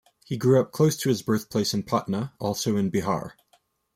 He 0.25 0.35
grew 0.35 0.59
up 0.59 0.71
close 0.71 0.97
to 0.97 1.09
his 1.09 1.21
birthplace 1.21 1.75
in 1.75 1.83
Patna, 1.83 2.33
also 2.39 2.75
in 2.75 2.89
Bihar. 2.89 3.33